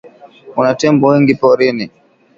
[0.53, 1.85] Kuna tembo wengi porini.